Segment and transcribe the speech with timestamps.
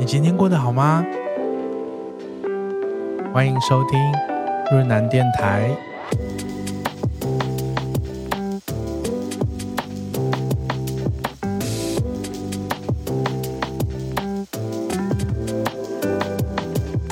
[0.00, 1.04] 你今天过得好吗？
[3.34, 4.00] 欢迎收听
[4.72, 5.76] 润南电台。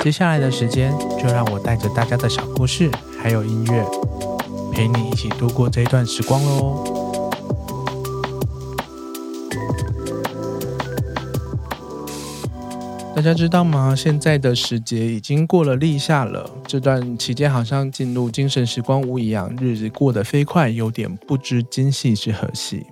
[0.03, 2.91] 接下来的时间，就让我带着大家的小故事，
[3.23, 3.85] 还有音乐，
[4.73, 7.08] 陪你一起度过这一段时光喽。
[13.19, 13.97] 大家知道吗？
[13.97, 22.87] 现在的时节已经过了立夏了，这段期间好像进入精神时光屋一样，日子过得飞快，有点不知今夕是何夕。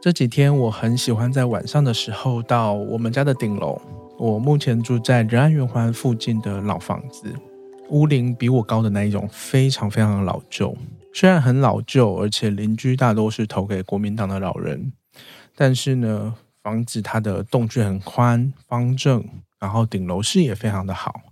[0.00, 3.78] 这几天我很喜欢在晚上的时候到我们家的顶楼。
[4.16, 7.30] 我目前住在仁爱圆环附近的老房子，
[7.90, 10.74] 屋龄比我高的那一种，非常非常的老旧。
[11.12, 14.94] 虽然很老旧，而且邻居大多是投给国民党的老人，
[15.54, 16.34] 但是呢。
[16.64, 19.22] 房子它的栋距很宽，方正，
[19.64, 21.22] 然后顶楼视野非常的好，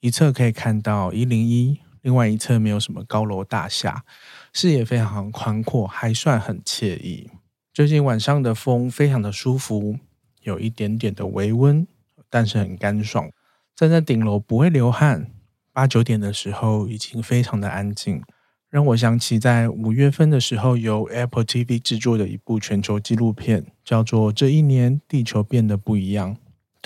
[0.00, 4.02] 一侧可以看到一零一，另外一侧没有什么高楼大厦，
[4.50, 7.28] 视野非常宽阔，还算很惬意。
[7.74, 9.98] 最近晚上的风非常的舒服，
[10.40, 11.86] 有一点点的微温，
[12.30, 13.30] 但是很干爽。
[13.74, 15.30] 站在顶楼不会流汗，
[15.70, 18.22] 八九点的时候已经非常的安静。
[18.70, 26.34] 让我想起在五月份的时候，由 Apple TV 制作的一部全球纪录片，叫做《这一年地球变得不一样》。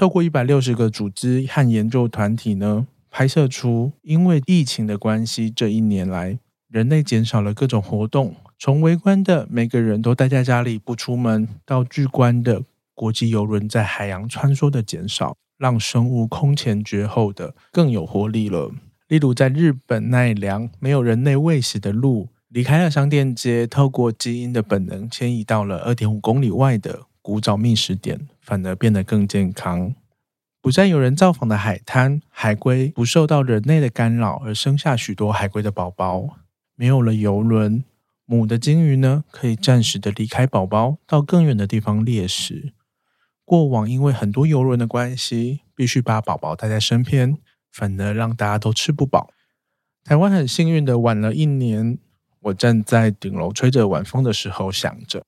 [0.00, 6.38] 透过一百六十个组织和研究团体呢，拍摄出因为疫情的关系，这一年来
[6.70, 12.62] 人类减少了各种活动，从围观的每个人都待在家里不出门，到巨观的
[12.94, 18.72] 国际游轮在海洋穿梭的减少，让生物空前绝后的更有活力了。
[19.08, 29.94] 例如，在日本奈良，没有人类喂食的鹿离开了商店街，透过基因的本能迁移到了二点五公里外的古早觅食点，反而变得更健康。
[30.60, 36.40] 不再有人造访的海滩，海龟不受到人类的干扰而生下许多海龟的宝宝。
[36.74, 37.84] 没有了游轮，
[38.26, 42.72] 母的鲸鱼呢，可以暂时的离开宝宝，到更远的地方猎食。
[43.44, 47.38] 过往因为很多游轮的关系，必须把宝宝带在身边。
[47.70, 49.30] 反而让大家都吃不饱。
[50.02, 51.96] 台湾很幸运的晚了一年，
[52.40, 55.24] 我站在顶楼吹着晚风的时候，想着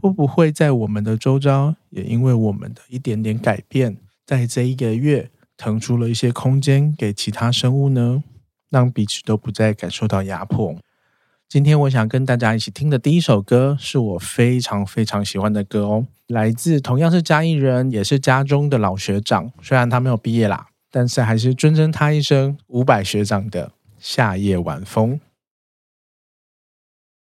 [0.00, 3.96] 会不会在我们的周遭，也因为我们的一点点改变，
[4.26, 8.22] 在这一个月腾出了一些空间给其他生物呢？
[8.70, 10.76] 让彼此都不再感受到压迫。
[11.48, 20.66] 今天我想跟大家一起听的第一首歌，是我非常非常喜欢的歌哦，来自同样是嘉义人，也是家中的老学长，虽然他没有毕业啦。
[20.90, 23.66] 但是还是尊称他一声伍佰学长的
[23.98, 25.14] 《夏夜晚风》。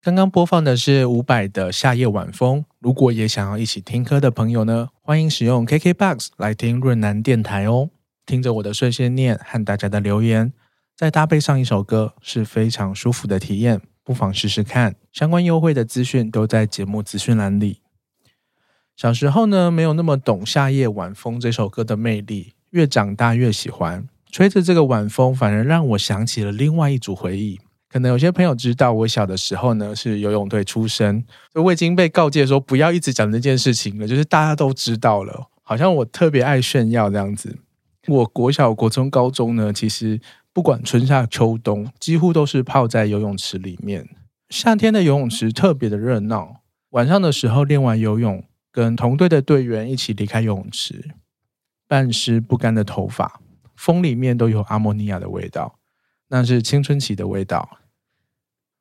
[0.07, 2.59] 刚刚播放的是伍佰的《夏夜晚风》。
[2.79, 7.89] 如果也想要一起听歌的朋友呢，欢迎使用 KKBOX 来听润南电台哦。
[8.25, 10.53] 听着我的碎碎念和大家的留言，
[10.95, 13.81] 再搭配上一首歌，是非常舒服的体验。
[14.05, 14.95] 不妨试试看。
[15.11, 17.81] 相关优惠的资讯都在节目资讯栏里。
[18.95, 22.53] 小时候呢，没有那么懂《夏夜晚风》这首歌的魅力。
[22.69, 27.59] 越长大越喜欢吹着这个晚风，反而让我想起了另外一组回忆。
[27.89, 37.59] 可能有些朋友知道，我小的时候呢是游泳队出身，就我已经被告诫说不要一直讲这件事情了，就是大家都知道了，好像我特别爱炫耀这样子。
[38.07, 40.19] 我国小、国中、高中呢，其实
[40.53, 44.07] 不管春夏秋冬，几乎都是泡在游泳池里面。
[44.49, 46.61] 夏天的游泳池特别的热闹，
[46.91, 51.11] 晚上的时候练完游泳，跟同队的队员一起离开游泳池。
[51.87, 53.39] 半湿不干的头发，
[53.75, 55.76] 风里面都有阿莫尼亚的味道，
[56.29, 57.79] 那是青春期的味道。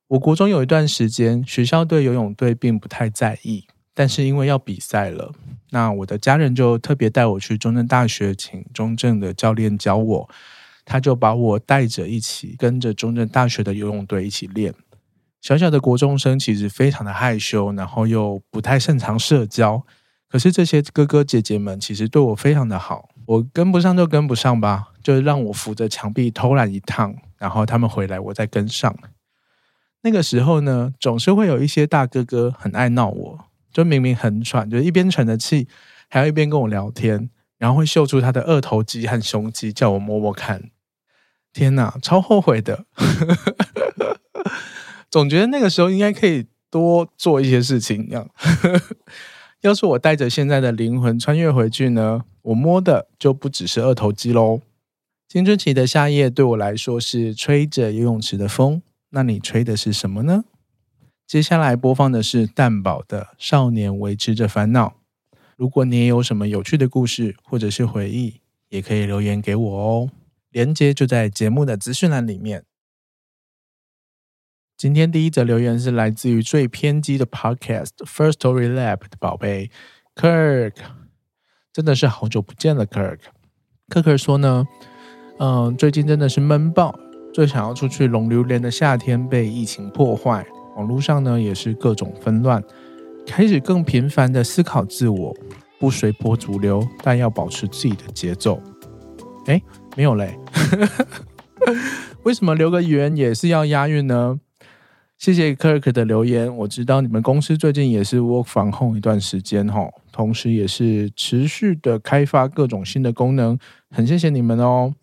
[0.09, 5.33] 我国中有一段时间，学校对游泳队并不太在意，但是因为要比赛了，
[5.71, 10.31] 那我的家人就特别带我去中正大学，请中正的教练教我，
[10.85, 14.73] 他就把我带着一起跟着中正大学的游泳队一起练。
[15.41, 19.85] 小小的国中生其实非常的害羞，然后又不太擅长社交。
[20.29, 28.94] 可是这些哥哥姐姐们其实对我非常的好，我跟不上就跟不上吧，就让我扶着墙壁偷懒一趟，然后他们回来我再跟上。
[30.03, 35.67] 那个时候呢，总是会有一些大哥哥很爱闹我，就明明很喘，就一边喘着气，
[36.09, 37.29] 还要一边跟我聊天，
[37.59, 40.71] 然后会秀出他的二头肌和胸肌，叫我摸摸看。
[41.53, 42.85] 天哪，超后悔的！
[45.11, 48.29] 总觉得那个时候应该可以多做一些事情，这样。
[49.62, 52.23] 要是我带着现在的灵魂穿越回去呢？
[52.43, 54.61] 我摸的就不只是二头肌喽。
[55.28, 58.81] 青春期的夏夜对我来说是吹着游泳池的风，
[59.11, 60.44] 那你吹的是什么呢？
[61.26, 64.88] 接下来播放的是蛋堡的《少年维持着烦恼》。
[65.56, 70.11] 如果你也有什么有趣的故事或者是回忆，也可以留言给我哦。
[70.50, 72.64] 连接就在节目的资讯栏里面。
[74.76, 79.72] 今天第一则留言是来自于最偏激的 Podcast First Story Lab 的宝贝
[80.14, 80.75] Kirk，
[81.72, 83.19] 真的是好久不见了，Kirk。
[83.88, 84.67] Kirk 说呢，
[85.38, 86.99] 嗯，最近真的是闷爆，
[87.33, 90.47] 最想要出去龙榴莲的夏天被疫情破坏，
[90.77, 92.62] 网络上呢也是各种纷乱，
[93.27, 95.37] 开始更频繁的思考自我，
[95.79, 98.59] 不随波逐流，但要保持自己的节奏。
[99.44, 99.61] 哎，
[99.94, 100.38] 没有嘞，
[102.25, 104.41] 为什么留个言也是要押韵呢？
[105.19, 113.59] 谢谢 Kirk 的留言，我知道你们公司最近也是 work from home 一段时间哈，同时也是持续的开发各种新的功能，
[113.91, 114.94] 很谢谢你们哦。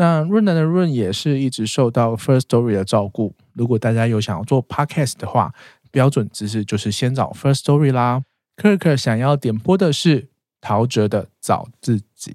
[0.00, 5.52] 那润南的润也是一直受到 First Story 的照顾，如果大家有想要做 Podcast 的话，
[5.90, 8.24] 标准姿势就是先找 First Story 啦。
[8.56, 12.30] Kirk 想要点播的是陶喆的《找自己》。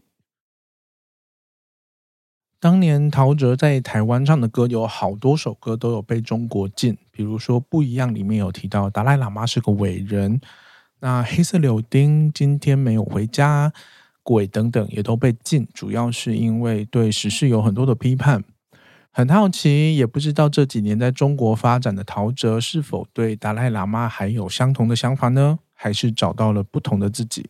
[2.60, 10.40] 当年陶喆在台湾唱的歌有好多首歌都有被中国禁，比如说《不一样》里面有提到达赖喇嘛是个伟人，
[11.00, 13.74] 那黑色柳丁今天没有回家，
[14.26, 18.44] 鬼等等也都被禁，主要是因为对时事有很多的批判。
[19.12, 25.60] 很好奇，也不知道这几年在中国发展的陶喆是否对达赖喇嘛还有相同的想法呢？
[25.74, 27.48] 还是找到了不同的自己？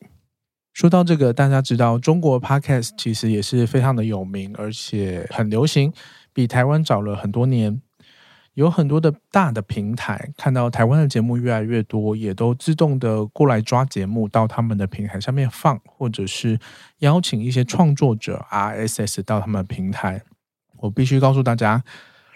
[0.73, 5.93] 说到这个，大家知道中国 Podcast 其实也是非常的有名，而且很流行，
[6.33, 7.81] 比台湾早了很多年。
[8.55, 16.57] 有很多的大的平台看到台湾的节目越来越多，也都自动的过来抓节目到他们的平台上面放，或者是
[16.99, 20.23] 邀请一些创作者 RSS 到他们的平台。
[20.77, 21.83] 我必须告诉大家，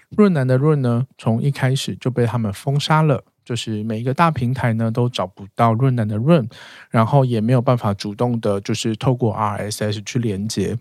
[0.10, 3.24] 润南的润呢，从一开始就被他们封杀了。
[3.46, 6.48] 就是每一个大平台呢都找不到润南的润，
[6.92, 10.78] 然后也没有办法主动的，就是透过 RSS 去连接。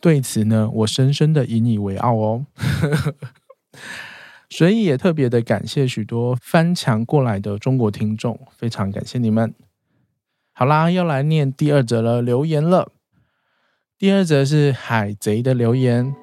[0.00, 2.46] 对此呢，我深深的引以为傲哦。
[4.52, 9.54] 所以也特别的感谢许多翻墙过来的中国听众，非常感谢你们。
[10.52, 12.92] 好啦，要来念第二则了留言了。
[13.98, 16.14] 第二则是海贼的留言，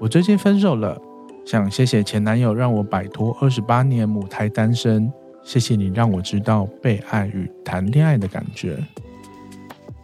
[0.00, 0.98] 我最近分手了。
[1.44, 5.12] 想谢谢前男友让我摆脱二十八年母胎单身，
[5.44, 8.78] 谢谢你让我知道被爱与谈恋爱的感觉。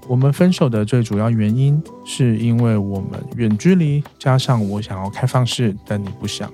[0.08, 6.52] 我们分手的最主要原因是因为我们远距离，加上我想要开放式，但你不想。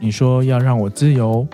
[0.00, 1.46] 你说要让我自由，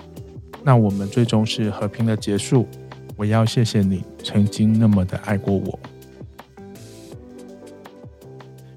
[0.63, 2.67] 那我们最终是和平的结束。
[3.15, 5.79] 我要谢谢你曾经那么的爱过我。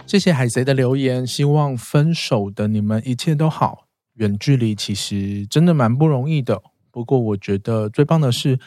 [0.07, 3.87] 谢谢海贼的留言，希望分手的你们一切都好。
[4.15, 8.59] 远距离其实真的蛮不容易的，不过我觉得最棒的是，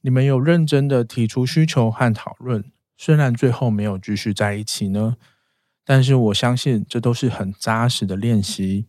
[0.00, 2.64] 你们有认真的提出需求和讨论，
[2.96, 5.16] 虽然最后没有继续在一起呢，
[5.84, 8.86] 但是我相信这都是很扎实的练习，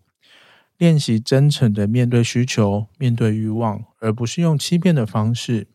[0.77, 5.67] 练习真诚的面对需求，面对欲望，而不是用欺骗的方式。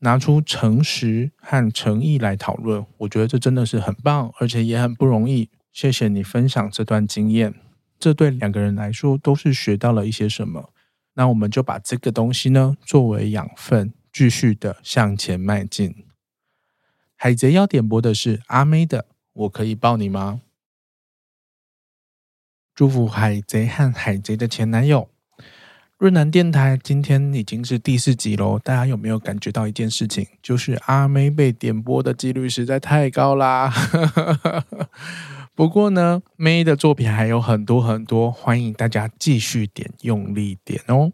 [0.00, 5.48] 拿出诚实和诚意来讨论，我觉得这真的是很棒，而且也很不容易。
[5.72, 7.54] 谢谢你分享这段经验，
[7.98, 10.70] 这对两个人来说都是学到了一些什么。
[11.14, 16.06] 那我们就把这个东西呢作为养分，继续的向前迈进。
[17.16, 19.02] 海贼要点播的是阿妹的
[19.32, 20.40] 《我可以抱你吗》？
[22.76, 25.10] 祝福海贼和海贼的前男友。
[25.98, 30.28] 润南电台今天已经是第四集喽，大家有没有感觉到一件事情？
[30.40, 33.72] 就是阿妹被点播的几率实在太高啦。
[35.56, 41.12] 不过呢，妹的作品还有很多很多，欢迎大家继续点，用力点哦。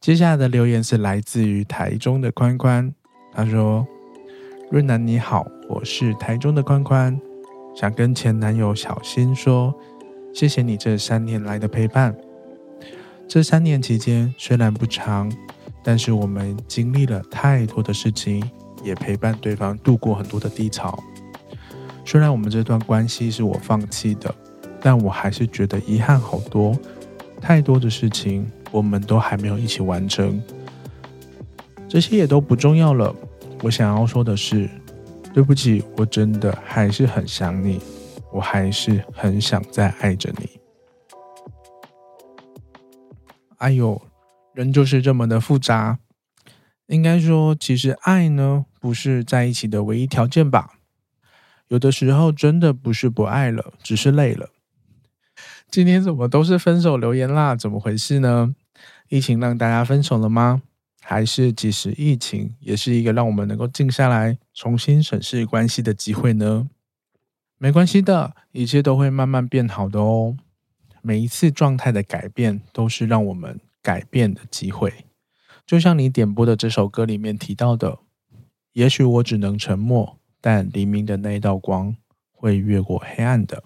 [0.00, 2.94] 接下来的留言是来自于台中的宽宽，
[3.32, 3.84] 他说
[4.70, 7.20] ：“润南你好，我是台中的宽宽，
[7.74, 9.74] 想跟前男友小新说，
[10.32, 12.16] 谢谢你这三年来的陪伴。”
[13.26, 15.30] 这三年期间虽然不长，
[15.82, 18.48] 但是我们经历了太多的事情，
[18.84, 20.96] 也陪伴对方度过很多的低潮。
[22.04, 24.32] 虽然我们这段关系是我放弃的，
[24.80, 26.78] 但我还是觉得遗憾好多。
[27.40, 30.42] 太多的事情我们都还没有一起完成，
[31.88, 33.14] 这些也都不重要了。
[33.62, 34.68] 我想要说的是，
[35.32, 37.80] 对不起，我真的还是很想你，
[38.32, 40.48] 我还是很想再爱着你。
[43.56, 44.00] 哎呦，
[44.54, 45.98] 人就是这么的复杂。
[46.86, 50.74] 应该说，其实爱呢，不是在一起的唯一条件吧？
[51.68, 54.48] 有的时候真的不是不爱了，只是累了。
[55.70, 57.54] 今天怎么都是分手留言啦？
[57.54, 58.54] 怎么回事呢？
[59.08, 60.62] 疫情让大家分手了吗？
[61.02, 66.68] 还是即使疫情，也是一个让我们能够静下来重新审视关系的机会呢？
[67.58, 70.36] 没关系的，一切都会慢慢变好的哦。
[71.02, 74.92] 每一次状态的改变，都是让我们改变的机会。
[75.66, 77.98] 就像你点播的这首歌里面提到的，
[78.72, 81.94] 也许我只能沉默，但黎明的那一道光
[82.32, 83.62] 会越过黑暗的。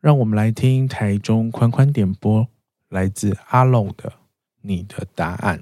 [0.00, 2.48] 让我们来听台中宽宽点播，
[2.88, 4.08] 来自阿龙的
[4.62, 5.58] 《你的答案》。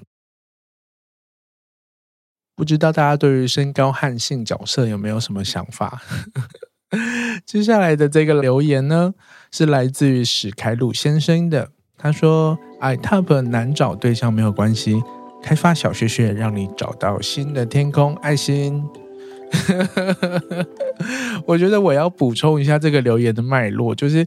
[2.55, 6.01] 不知道大家对于身高和性角色有没有什么想法？
[7.45, 9.13] 接下来的这个留言呢，
[9.51, 11.71] 是来自于史凯鲁先生的。
[11.97, 15.01] 他说：“iTop 难找对象没有关系，
[15.43, 18.83] 开发小学学让你找到新的天空。”爱心。
[21.45, 24.25] 我觉得我要补充一下这个留言的脉络，就是。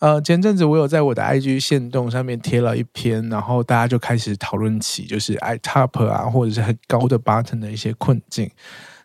[0.00, 8.50] 呃，前阵子我有在我的 IG 限动上面贴了一篇，然后大家就开始讨论起就是 iTop 啊，或者是很高的 button 的一些困境。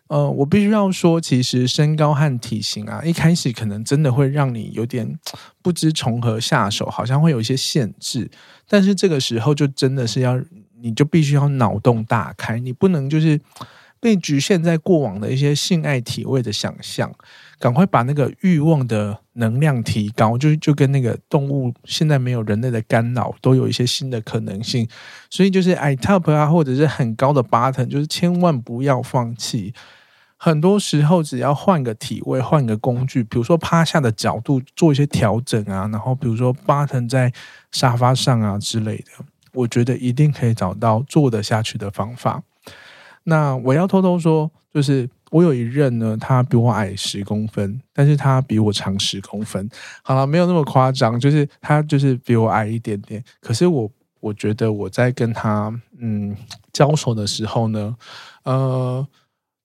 [0.08, 5.18] 呃，我必须要说，其实身高和体型啊，一开始可能真的会让你有点
[5.62, 8.28] 不知从何下手，好像会有一些限制。
[8.68, 10.38] 但是这个时候就真的是要，
[10.82, 13.40] 你就必须要脑洞大开，你不能就是
[14.00, 17.12] 被局限在过往的一些性爱体位的想象。
[17.58, 24.88] 赶快把那个欲望的能量提高，就就跟那个动物现在没有人类的干扰，都有一些新的可能性。
[25.28, 29.74] 所以就是 iTop 啊，或者是很高的 bottom，就是千万不要放弃。
[30.38, 37.30] 很多时候只要换个体位，换个工具，比如说趴下的角度做一些调整啊，然后比如说 bottom 在
[37.70, 42.42] 沙发上啊之类的，我觉得一定可以找到做得下去的方法。
[43.30, 45.08] 那我要偷偷说，就是。
[45.30, 49.70] 我有一任呢，他比我矮十公分，但是他比我长十公分。
[50.02, 53.22] 好了，没有那么夸张，就是他就是比我矮一点点。
[53.40, 56.36] 可是我我觉得我在跟他嗯
[56.72, 57.96] 交手的时候呢，
[58.42, 59.06] 呃，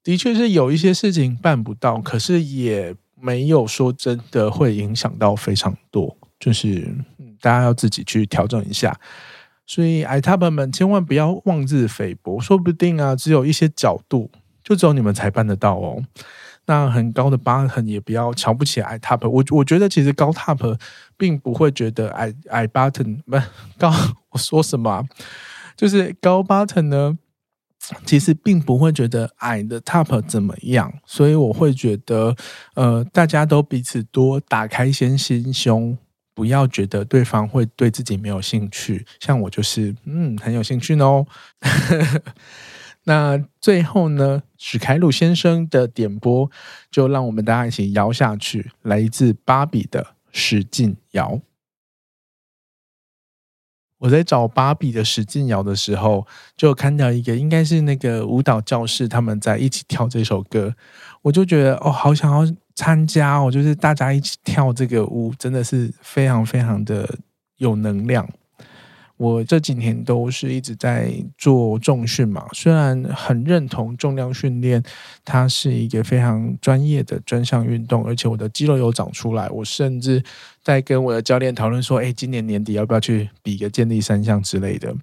[0.03, 6.95] 的确是有一些事情办不到，可是也没有说真的会影响到非常多，就是
[7.41, 8.95] 大家要自己去调整一下。
[9.65, 14.29] 所以矮 top 们千万不要妄自菲薄，说不定啊，只有一些角度。
[14.63, 16.03] 就只有你们才办得到哦。
[16.65, 19.29] 那很高的疤痕也不要瞧不起矮 top。
[19.29, 20.75] 我我觉得其实高 top
[21.15, 23.37] 并不会觉得矮矮 bottom 不
[23.77, 23.93] 高。
[24.33, 25.03] 我说什么啊？
[25.77, 27.15] 就是高 bottom 呢，
[28.07, 30.91] 其实并不会觉得矮的 top 怎么样。
[31.05, 32.35] 所以我会觉得，
[32.73, 35.95] 呃，大家都彼此多打开一些心胸，
[36.35, 39.03] 不要觉得对方会对自己没有兴趣。
[39.19, 41.25] 像我就是，嗯，很有兴趣哦。
[43.05, 46.51] 那最后呢，史凯鲁先生的点播，
[46.91, 48.71] 就让我们大家一起摇下去。
[48.81, 51.39] 来自芭比的使劲摇。
[53.99, 56.27] 我在找芭比的使劲摇的时候，
[56.57, 60.75] 就看到一个，应该是那个舞蹈教室，他们在一起跳这首歌，
[61.21, 62.45] 我就觉得哦，好想要
[62.75, 67.17] 参加哦，就是大家一起跳这个舞，真的是非常非常的
[67.57, 68.27] 有能量。
[69.17, 74.83] 我这几年都是一直在做重训嘛，虽然很认同重量训练，
[75.23, 79.47] 它是一个非常专业的专项运动，而且我的肌肉有长出来。
[79.47, 80.21] 我甚至
[80.61, 84.93] 在跟我的教练讨论说，诶，今年年底要不要去比个健力三项之类的？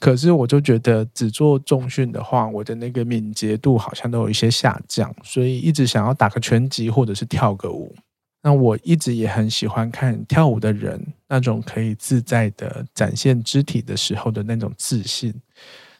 [0.00, 7.94] 可是我就觉得只做重训的话，我的那个敏捷度好像都有一些下降，所以一直想要打个拳击或者是跳个舞。
[8.40, 15.34] 那我一直也很喜欢看跳舞的人，那种可以自在的展现肢体的时候的那种自信，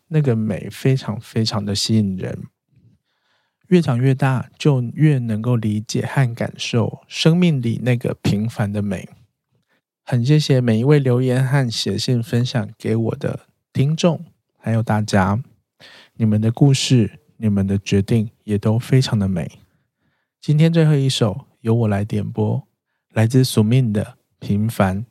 [0.06, 2.44] 那个美非常非常的吸引人。
[3.66, 9.08] 越长越大，就越能够理解和感受生命里那个平凡的美。
[10.04, 13.40] 很谢谢每一位留言和写信分享给我的
[13.78, 14.24] 听众，
[14.56, 15.40] 还有大家，
[16.14, 19.60] 你们的故事、你们的决定也都非常的美。
[20.40, 21.46] 今天最后一首。
[21.60, 22.66] 由我来点播，
[23.12, 25.06] 来自宿命的平凡。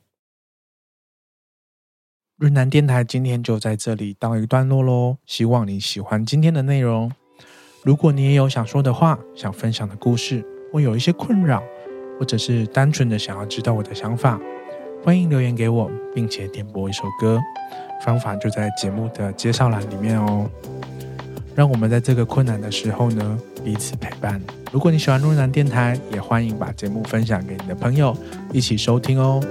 [2.36, 7.10] 润南电台今天就在这里到一段落喽，希望你喜欢今天的内容。
[7.82, 11.62] 如果你也有想说的话、想分享的故事，或有一些困扰，
[12.18, 14.38] 或者是单纯的想要知道我的想法，
[15.02, 17.40] 欢迎留言给我，并且点播一首歌。
[18.04, 20.48] 方法就在节目的介绍栏里面哦。
[21.54, 24.40] 让我们在这个困难的时候呢，彼此陪伴。
[24.70, 28.16] 如果你喜欢路南电台，也欢迎把节目分享给你的朋友，
[28.52, 29.42] 一起收听哦。